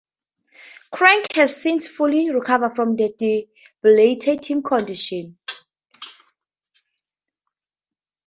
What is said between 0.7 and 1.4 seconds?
Craig